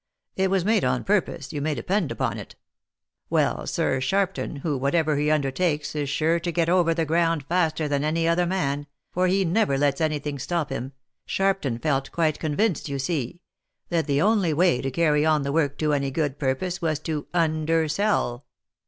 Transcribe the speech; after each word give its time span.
It 0.35 0.49
was 0.49 0.65
made 0.65 0.83
on 0.83 1.03
purpose, 1.03 1.53
you 1.53 1.61
may 1.61 1.75
depend 1.75 2.11
upon 2.11 2.39
it. 2.39 2.55
Well, 3.29 3.67
sir, 3.67 3.99
Sharpton, 4.01 4.61
who 4.61 4.75
whatever 4.75 5.15
he 5.15 5.29
undertakes 5.29 5.93
is 5.93 6.09
sure 6.09 6.39
to 6.39 6.51
get 6.51 6.69
over 6.69 6.95
the 6.95 7.05
ground 7.05 7.43
faster 7.47 7.87
than 7.87 8.03
any 8.03 8.27
other 8.27 8.47
man, 8.47 8.87
for 9.11 9.27
he 9.27 9.45
never 9.45 9.77
lets 9.77 10.01
any 10.01 10.17
thing 10.17 10.39
stop 10.39 10.71
him, 10.71 10.93
Sharpton 11.27 11.83
felt 11.83 12.11
quite 12.11 12.39
convinced, 12.39 12.89
you 12.89 12.97
see, 12.97 13.41
that 13.89 14.07
the 14.07 14.23
only 14.23 14.53
way 14.53 14.81
to 14.81 14.89
carry 14.89 15.23
on 15.23 15.43
the 15.43 15.51
work 15.53 15.77
to 15.77 15.93
any 15.93 16.09
good 16.09 16.39
purpose 16.39 16.81
was 16.81 16.97
to 17.01 17.27
undersell. 17.31 18.47